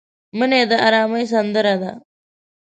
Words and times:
منی 0.37 0.61
د 0.69 0.73
ارامۍ 0.87 1.23
سندره 1.31 1.75
ده 1.81 1.91